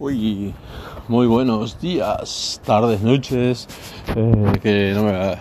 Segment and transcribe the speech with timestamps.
[0.00, 0.54] Uy,
[1.08, 3.66] muy buenos días, tardes, noches.
[4.14, 5.36] Eh, que no me,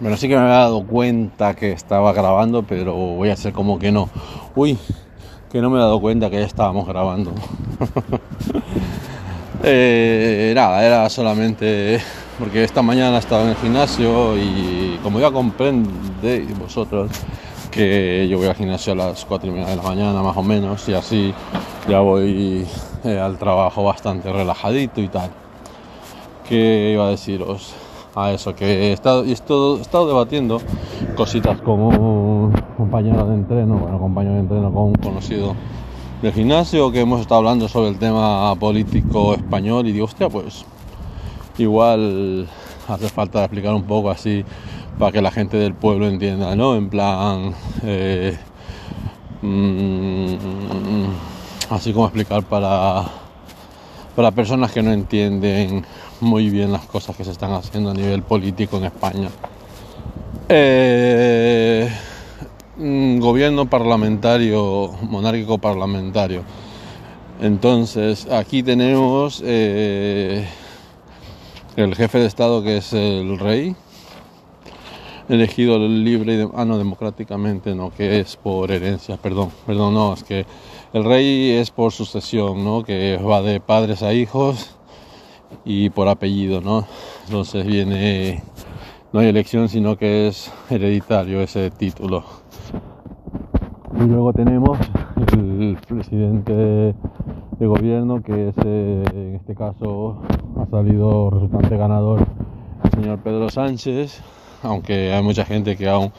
[0.00, 3.78] bueno, sí que me había dado cuenta que estaba grabando, pero voy a hacer como
[3.78, 4.10] que no.
[4.54, 4.76] Uy,
[5.50, 7.32] que no me he dado cuenta que ya estábamos grabando.
[9.62, 11.98] eh, nada, era solamente
[12.38, 17.10] porque esta mañana estaba en el gimnasio y como ya comprendéis vosotros
[17.70, 20.42] que yo voy al gimnasio a las 4 y media de la mañana más o
[20.42, 21.32] menos y así
[21.88, 22.66] ya voy
[23.04, 25.30] eh, al trabajo bastante relajadito y tal.
[26.48, 27.74] ¿Qué iba a deciros?
[28.14, 30.60] A eso, que he estado, he he estado debatiendo
[31.16, 35.54] cositas un compañero de entreno, bueno, compañero de entreno con un conocido
[36.20, 40.66] del gimnasio, que hemos estado hablando sobre el tema político español y digo, hostia, pues
[41.58, 42.46] igual
[42.88, 44.44] hace falta explicar un poco así
[44.98, 46.76] para que la gente del pueblo entienda, ¿no?
[46.76, 48.36] En plan, eh,
[49.40, 50.34] mm,
[51.72, 53.04] así como explicar para,
[54.14, 55.84] para personas que no entienden
[56.20, 59.28] muy bien las cosas que se están haciendo a nivel político en España.
[60.48, 61.90] Eh,
[62.76, 66.42] gobierno parlamentario, monárquico parlamentario.
[67.40, 70.46] Entonces, aquí tenemos eh,
[71.76, 73.74] el jefe de Estado que es el rey,
[75.28, 80.22] elegido libre y ah, no, democráticamente, no, que es por herencia, perdón, perdón, no, es
[80.22, 80.46] que
[80.92, 82.82] el rey es por sucesión, ¿no?
[82.82, 84.76] Que va de padres a hijos
[85.64, 86.86] y por apellido, ¿no?
[87.26, 88.42] Entonces viene,
[89.12, 92.24] no hay elección, sino que es hereditario ese título.
[93.98, 94.78] Y luego tenemos
[95.32, 100.20] el presidente de gobierno, que es, eh, en este caso
[100.60, 102.26] ha salido resultante ganador
[102.84, 104.20] el señor Pedro Sánchez,
[104.62, 106.12] aunque hay mucha gente que aún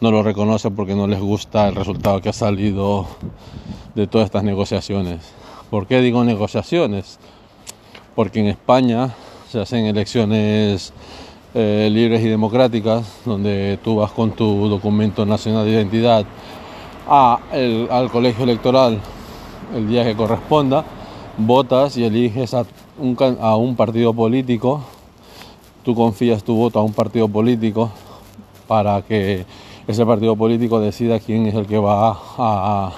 [0.00, 3.06] no lo reconoce porque no les gusta el resultado que ha salido
[3.94, 5.20] de todas estas negociaciones.
[5.70, 7.18] ¿Por qué digo negociaciones?
[8.14, 9.14] Porque en España
[9.50, 10.92] se hacen elecciones
[11.54, 16.24] eh, libres y democráticas, donde tú vas con tu documento nacional de identidad
[17.06, 17.40] a
[17.90, 19.00] al colegio electoral
[19.74, 20.84] el día que corresponda,
[21.36, 22.64] votas y eliges a
[22.98, 24.82] un, a un partido político,
[25.84, 27.90] tú confías tu voto a un partido político
[28.66, 29.44] para que
[29.86, 32.92] ese partido político decida quién es el que va a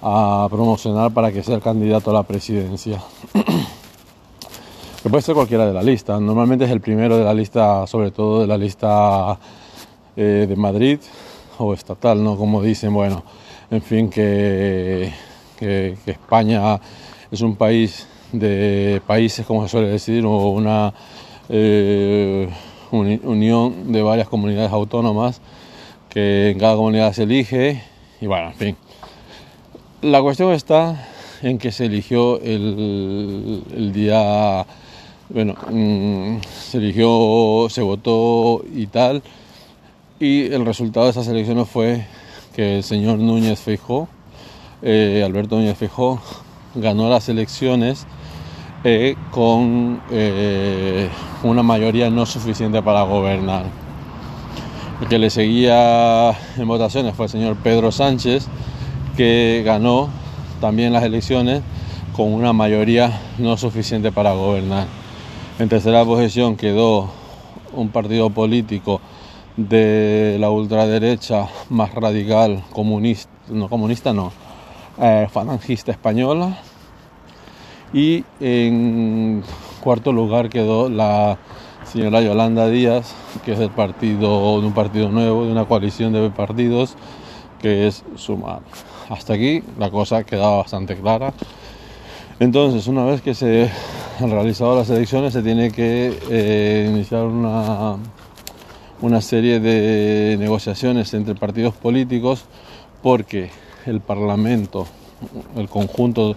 [0.00, 3.02] promocionar para que sea el candidato a la presidencia.
[5.02, 6.18] que puede ser cualquiera de la lista.
[6.20, 9.38] Normalmente es el primero de la lista, sobre todo de la lista
[10.16, 10.98] eh, de Madrid
[11.58, 12.36] o estatal, ¿no?
[12.36, 13.22] Como dicen, bueno,
[13.70, 15.12] en fin, que,
[15.58, 16.80] que, España
[17.30, 20.92] es un país de países, como se suele decir, o una
[21.48, 22.48] eh,
[22.90, 25.40] unión de varias comunidades autónomas
[26.08, 27.82] que en cada comunidad se elige
[28.20, 28.76] y bueno, en fin.
[30.02, 31.06] La cuestión está
[31.42, 34.64] en que se eligió el, día,
[35.28, 39.22] bueno, mm, se eligió, se votó y tal,
[40.18, 42.06] y el resultado de esas elecciones fue
[42.56, 44.08] que el señor Núñez Feijó,
[44.80, 46.18] eh, Alberto Núñez Feijó,
[46.74, 48.06] ganó las elecciones
[48.84, 51.10] eh, con eh,
[51.42, 53.66] una mayoría no suficiente para gobernar.
[55.02, 58.48] El que le seguía en votaciones fue el señor Pedro Sánchez,
[59.20, 60.08] que ganó
[60.62, 61.60] también las elecciones
[62.16, 64.86] con una mayoría no suficiente para gobernar.
[65.58, 67.10] En tercera posición quedó
[67.74, 69.02] un partido político
[69.58, 74.32] de la ultraderecha más radical, comunista, no comunista, no,
[74.98, 76.56] eh, falangista española.
[77.92, 79.42] Y en
[79.82, 81.36] cuarto lugar quedó la
[81.84, 83.14] señora Yolanda Díaz,
[83.44, 86.96] que es del partido, de un partido nuevo, de una coalición de partidos,
[87.60, 88.62] que es Sumar.
[89.10, 91.34] Hasta aquí la cosa quedaba bastante clara.
[92.38, 93.68] Entonces, una vez que se
[94.20, 97.96] han realizado las elecciones, se tiene que eh, iniciar una,
[99.00, 102.44] una serie de negociaciones entre partidos políticos
[103.02, 103.50] porque
[103.84, 104.86] el Parlamento,
[105.56, 106.36] el conjunto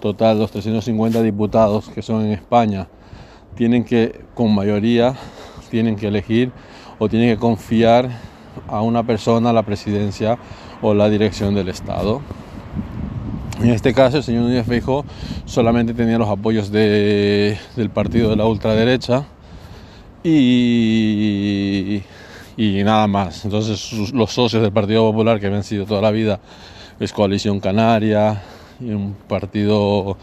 [0.00, 2.88] total, los 350 diputados que son en España,
[3.54, 5.14] tienen que, con mayoría,
[5.70, 6.52] tienen que elegir
[6.98, 8.08] o tienen que confiar
[8.66, 10.38] a una persona la presidencia
[10.84, 12.20] o la dirección del Estado.
[13.62, 15.06] En este caso, el señor Núñez Feijóo
[15.46, 19.24] solamente tenía los apoyos de, del partido de la ultraderecha
[20.22, 22.02] y,
[22.58, 23.46] y nada más.
[23.46, 26.40] Entonces, los socios del Partido Popular, que habían sido toda la vida,
[27.00, 28.42] es Coalición Canaria
[28.78, 30.18] y un partido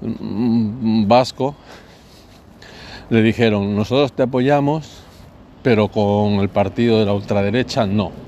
[0.00, 1.54] mm, vasco,
[3.10, 5.04] le dijeron, nosotros te apoyamos,
[5.62, 8.23] pero con el partido de la ultraderecha no.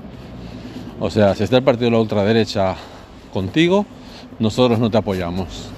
[0.99, 2.75] O sea, si está el partido de la ultraderecha
[3.31, 3.85] contigo,
[4.39, 5.69] nosotros no te apoyamos.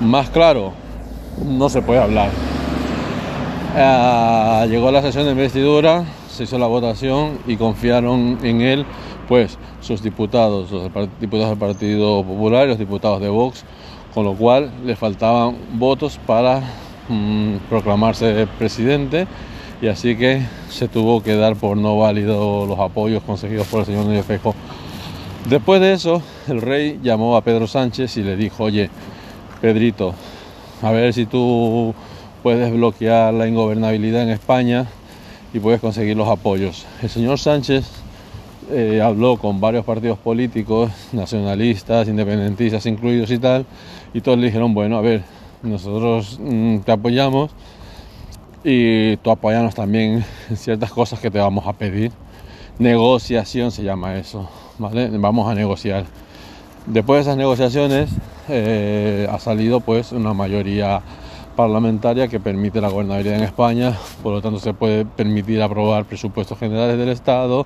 [0.00, 0.72] Más claro,
[1.42, 2.30] no se puede hablar.
[3.74, 8.84] Ah, llegó la sesión de investidura, se hizo la votación y confiaron en él,
[9.26, 13.64] pues sus diputados, los diputados del Partido Popular y los diputados de Vox,
[14.12, 16.60] con lo cual le faltaban votos para
[17.08, 19.26] mm, proclamarse presidente
[19.84, 20.40] y así que
[20.70, 24.54] se tuvo que dar por no válido los apoyos conseguidos por el señor Núñez Fejo.
[25.46, 28.88] Después de eso, el rey llamó a Pedro Sánchez y le dijo, oye,
[29.60, 30.14] Pedrito,
[30.80, 31.94] a ver si tú
[32.42, 34.86] puedes bloquear la ingobernabilidad en España
[35.52, 36.86] y puedes conseguir los apoyos.
[37.02, 37.84] El señor Sánchez
[38.70, 43.66] eh, habló con varios partidos políticos, nacionalistas, independentistas incluidos y tal,
[44.14, 45.24] y todos le dijeron, bueno, a ver,
[45.62, 47.50] nosotros mm, te apoyamos
[48.64, 52.10] y tú apoyanos también en ciertas cosas que te vamos a pedir.
[52.78, 55.10] Negociación se llama eso, ¿vale?
[55.12, 56.06] Vamos a negociar.
[56.86, 58.10] Después de esas negociaciones
[58.48, 61.02] eh, ha salido pues una mayoría
[61.56, 66.58] parlamentaria que permite la gobernabilidad en España, por lo tanto se puede permitir aprobar presupuestos
[66.58, 67.64] generales del Estado,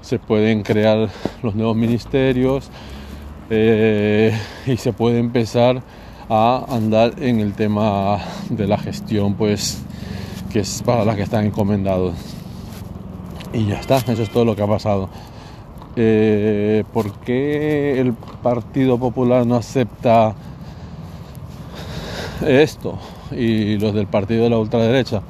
[0.00, 1.10] se pueden crear
[1.42, 2.70] los nuevos ministerios
[3.50, 4.32] eh,
[4.66, 5.82] y se puede empezar
[6.28, 9.84] a andar en el tema de la gestión pues
[10.52, 12.14] que es para la que están encomendados
[13.52, 15.08] y ya está, eso es todo lo que ha pasado
[15.98, 20.34] eh, ¿por qué el Partido Popular no acepta
[22.46, 22.98] esto
[23.30, 25.22] y los del partido de la ultraderecha?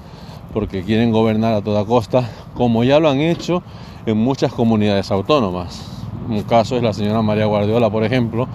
[0.52, 3.62] Porque quieren gobernar a toda costa, como ya lo han hecho
[4.06, 5.84] en muchas comunidades autónomas.
[6.28, 8.48] Un caso es la señora María Guardiola, por ejemplo,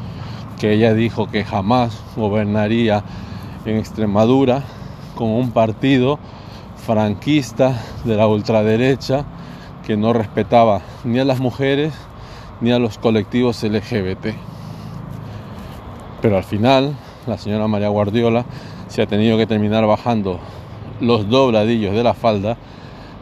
[0.60, 3.06] que ella dijo que jamás gobernaría
[3.66, 4.64] en Extremadura
[5.16, 6.20] con un partido
[6.92, 9.24] franquista de la ultraderecha
[9.88, 11.94] que no respetaba ni a las mujeres
[12.60, 14.36] ni a los colectivos LGBT.
[16.22, 16.94] Pero al final,
[17.28, 18.44] la señora María Guardiola
[18.90, 20.42] se ha tenido que terminar bajando
[21.00, 22.58] los dobladillos de la falda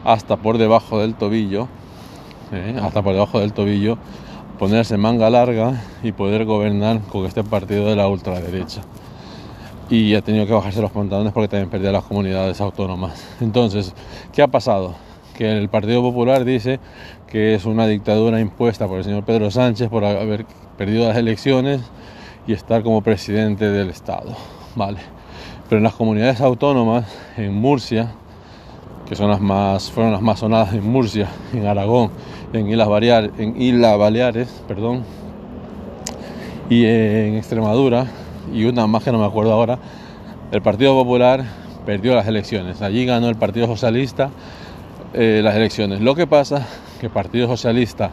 [0.04, 1.68] hasta por debajo del tobillo
[2.50, 2.76] ¿eh?
[2.82, 3.98] hasta por debajo del tobillo,
[4.58, 8.80] ponerse manga larga y poder gobernar con este partido de la ultraderecha.
[9.90, 13.26] Y ha tenido que bajarse los pantalones porque también perdía las comunidades autónomas.
[13.40, 13.92] Entonces,
[14.32, 14.94] ¿qué ha pasado?
[15.36, 16.78] Que el Partido Popular dice
[17.26, 20.46] que es una dictadura impuesta por el señor Pedro Sánchez por haber
[20.78, 21.80] perdido las elecciones
[22.46, 24.36] y estar como presidente del Estado.
[24.76, 24.98] Vale.
[25.68, 27.06] Pero en las comunidades autónomas,
[27.36, 28.12] en Murcia,
[29.08, 32.10] que son las más, fueron las más sonadas en Murcia, en Aragón,
[32.52, 32.88] en Islas,
[33.56, 35.02] Islas Baleares, perdón,
[36.68, 38.06] y en Extremadura,
[38.52, 39.78] y una más que no me acuerdo ahora,
[40.52, 41.44] el Partido Popular
[41.86, 42.82] perdió las elecciones.
[42.82, 44.30] Allí ganó el Partido Socialista
[45.12, 46.00] eh, las elecciones.
[46.00, 46.66] Lo que pasa
[47.00, 48.10] que el Partido Socialista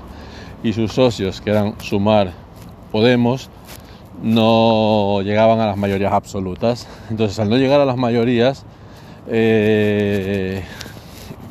[0.63, 2.31] y sus socios, que eran Sumar,
[2.91, 3.49] Podemos,
[4.23, 6.87] no llegaban a las mayorías absolutas.
[7.09, 8.65] Entonces, al no llegar a las mayorías,
[9.27, 10.63] eh,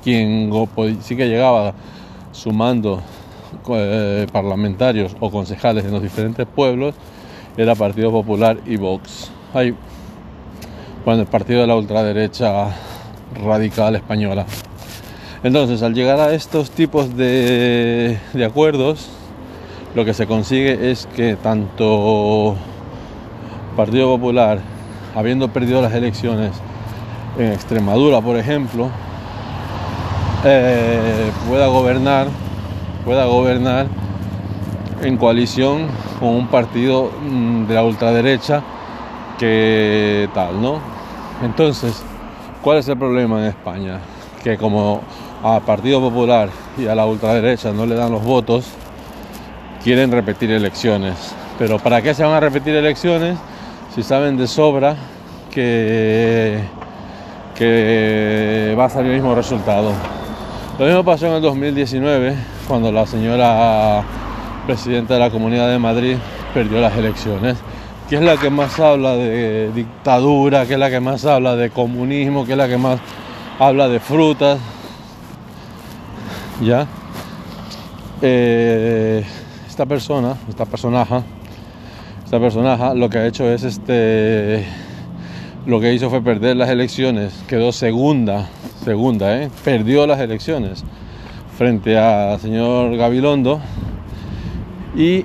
[0.02, 0.50] quien
[1.02, 1.74] sí que llegaba
[2.32, 3.02] sumando
[3.68, 6.94] eh, parlamentarios o concejales en los diferentes pueblos
[7.56, 9.30] era Partido Popular y Vox.
[9.54, 9.74] Hay,
[11.04, 12.68] bueno, el partido de la ultraderecha
[13.44, 14.46] radical española.
[15.42, 19.08] Entonces, al llegar a estos tipos de, de acuerdos,
[19.94, 22.56] lo que se consigue es que tanto
[23.76, 24.58] Partido Popular,
[25.14, 26.52] habiendo perdido las elecciones
[27.38, 28.88] en Extremadura, por ejemplo,
[30.44, 32.28] eh, pueda gobernar,
[33.04, 33.86] pueda gobernar
[35.02, 35.86] en coalición
[36.18, 38.62] con un partido mm, de la ultraderecha
[39.38, 40.80] que tal, ¿no?
[41.42, 42.02] Entonces,
[42.62, 44.00] ¿cuál es el problema en España?
[44.42, 45.02] Que como
[45.42, 48.66] al Partido Popular y a la ultraderecha no le dan los votos,
[49.82, 51.34] quieren repetir elecciones.
[51.58, 53.38] Pero ¿para qué se van a repetir elecciones
[53.94, 54.96] si saben de sobra
[55.50, 56.60] que,
[57.54, 59.92] que va a salir el mismo resultado?
[60.78, 62.34] Lo mismo pasó en el 2019,
[62.68, 64.04] cuando la señora
[64.66, 66.16] presidenta de la Comunidad de Madrid
[66.52, 67.56] perdió las elecciones.
[68.08, 70.66] que es la que más habla de dictadura?
[70.66, 72.44] que es la que más habla de comunismo?
[72.44, 72.98] que es la que más
[73.58, 74.58] habla de frutas?
[76.60, 76.86] ¿Ya?
[78.22, 79.24] Eh,
[79.68, 81.22] esta persona, esta personaje,
[82.24, 84.66] esta personaje lo que ha hecho es este
[85.66, 88.48] lo que hizo fue perder las elecciones, quedó segunda
[88.84, 89.50] segunda, ¿eh?
[89.64, 90.84] perdió las elecciones
[91.58, 93.60] frente al señor Gabilondo
[94.96, 95.24] y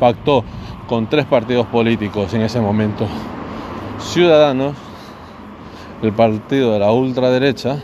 [0.00, 0.44] pactó
[0.88, 3.06] con tres partidos políticos en ese momento.
[4.00, 4.74] Ciudadanos,
[6.02, 7.78] el partido de la ultraderecha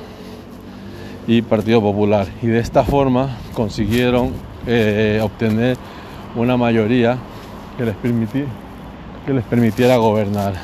[1.27, 2.27] y Partido Popular.
[2.43, 4.33] Y de esta forma consiguieron
[4.67, 5.77] eh, obtener
[6.37, 7.19] una mayoría
[7.77, 10.55] que les, que les permitiera gobernar.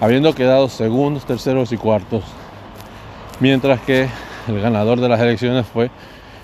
[0.00, 2.22] habiendo quedado segundos, terceros y cuartos,
[3.40, 4.08] mientras que
[4.48, 5.90] el ganador de las elecciones fue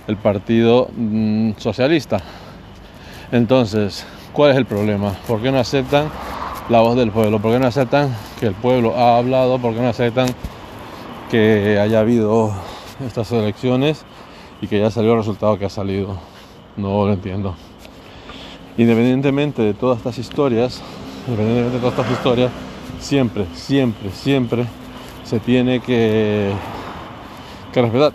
[0.07, 2.19] el Partido mm, Socialista.
[3.33, 5.15] Entonces, ¿cuál es el problema?
[5.27, 6.11] ¿Por qué no aceptan
[6.69, 7.41] la voz del pueblo?
[7.41, 9.59] ¿Por qué no aceptan que el pueblo ha hablado?
[9.59, 10.29] ¿Por qué no aceptan
[11.31, 12.53] que haya habido
[13.07, 14.05] estas elecciones
[14.61, 16.19] y que ya salió el resultado que ha salido?
[16.77, 17.55] No lo entiendo.
[18.77, 20.83] Independientemente de todas estas historias,
[21.27, 22.53] independientemente de todas estas historias,
[23.01, 24.67] siempre, siempre, siempre
[25.25, 26.53] se tiene que,
[27.73, 28.13] que respetar.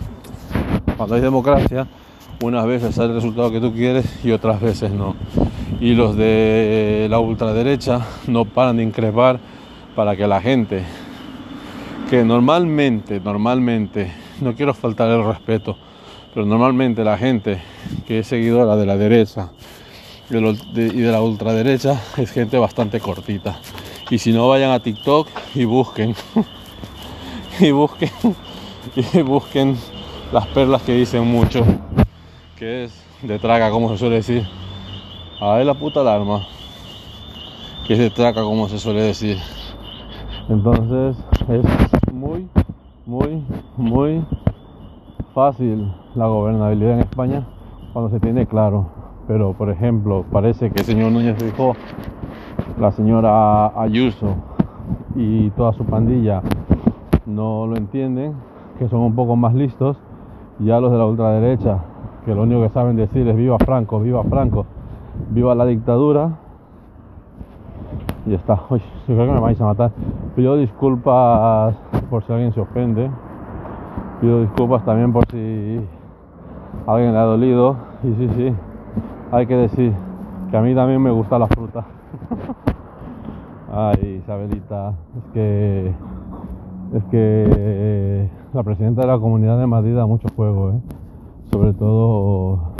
[0.96, 1.88] Cuando hay democracia,
[2.40, 5.16] unas veces sale el resultado que tú quieres y otras veces no.
[5.80, 9.40] Y los de la ultraderecha no paran de increpar
[9.94, 10.84] para que la gente,
[12.08, 15.76] que normalmente, normalmente, no quiero faltar el respeto,
[16.32, 17.60] pero normalmente la gente
[18.06, 19.50] que es seguidora de la derecha
[20.30, 23.60] y de la ultraderecha es gente bastante cortita.
[24.10, 26.14] Y si no, vayan a TikTok y busquen.
[27.60, 28.10] y busquen.
[29.12, 29.76] Y busquen
[30.32, 31.64] las perlas que dicen mucho.
[32.58, 34.42] Que es de traga, como se suele decir.
[35.40, 36.40] A ver la puta alarma.
[37.86, 39.36] Que es de traga, como se suele decir.
[40.48, 41.16] Entonces
[41.48, 42.48] es muy,
[43.06, 43.44] muy,
[43.76, 44.24] muy
[45.34, 47.46] fácil la gobernabilidad en España
[47.92, 48.88] cuando se tiene claro.
[49.28, 51.76] Pero, por ejemplo, parece que el señor Núñez dijo
[52.80, 54.34] la señora Ayuso
[55.14, 56.42] y toda su pandilla
[57.24, 58.34] no lo entienden,
[58.80, 59.96] que son un poco más listos,
[60.58, 61.84] ya los de la ultraderecha,
[62.28, 64.66] que lo único que saben decir es viva Franco, viva Franco,
[65.30, 66.32] viva la dictadura,
[68.26, 68.60] y está.
[68.68, 69.92] Uy, yo creo que me vais a matar.
[70.36, 71.74] Pido disculpas
[72.10, 73.10] por si alguien se ofende.
[74.20, 75.80] Pido disculpas también por si
[76.86, 77.76] alguien le ha dolido.
[78.02, 78.54] Y sí, sí,
[79.32, 79.94] hay que decir
[80.50, 81.86] que a mí también me gusta la fruta.
[83.72, 85.94] Ay, Isabelita, es que
[86.94, 91.07] es que la presidenta de la Comunidad de Madrid da mucho juego, ¿eh?
[91.58, 92.76] Sobre todo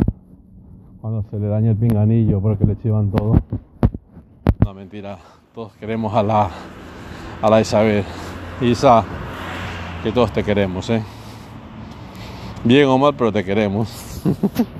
[1.00, 3.34] cuando se le daña el pinganillo porque le chivan todo.
[4.64, 5.18] No, mentira,
[5.52, 6.48] todos queremos a la,
[7.42, 8.04] a la Isabel.
[8.60, 9.02] Isa,
[10.04, 11.02] que todos te queremos, ¿eh?
[12.62, 14.22] Bien o mal, pero te queremos.